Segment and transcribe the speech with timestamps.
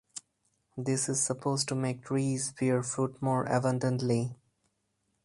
[0.75, 4.35] This is supposed to make trees bear fruit more abundantly.